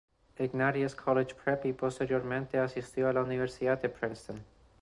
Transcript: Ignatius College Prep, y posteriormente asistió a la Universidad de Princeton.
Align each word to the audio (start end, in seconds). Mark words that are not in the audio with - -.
Ignatius 0.39 0.95
College 0.95 1.35
Prep, 1.35 1.63
y 1.67 1.73
posteriormente 1.73 2.57
asistió 2.57 3.07
a 3.07 3.13
la 3.13 3.21
Universidad 3.21 3.79
de 3.79 3.89
Princeton. 3.89 4.43